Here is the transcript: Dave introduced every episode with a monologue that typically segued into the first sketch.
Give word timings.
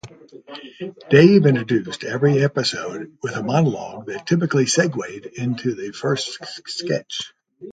Dave 1.11 1.45
introduced 1.45 2.03
every 2.03 2.43
episode 2.43 3.15
with 3.21 3.35
a 3.35 3.43
monologue 3.43 4.07
that 4.07 4.25
typically 4.25 4.65
segued 4.65 5.27
into 5.35 5.75
the 5.75 5.91
first 5.91 6.43
sketch. 6.67 7.33